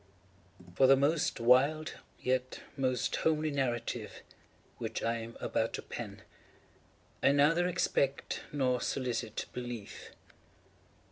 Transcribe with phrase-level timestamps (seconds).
[0.73, 4.23] For the most wild, yet most homely narrative
[4.79, 6.23] which I am about to pen,
[7.21, 10.09] I neither expect nor solicit belief.